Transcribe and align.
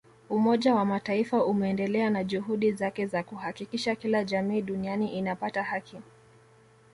Umoja 0.29 0.75
wa 0.75 0.85
Mataifa 0.85 1.45
umeendelea 1.45 2.09
na 2.09 2.23
juhudi 2.23 2.71
zake 2.71 3.05
za 3.07 3.23
kuhakikisha 3.23 3.95
kila 3.95 4.23
jamii 4.23 4.61
duniani 4.61 5.07
inapata 5.17 5.63
haki 5.63 5.97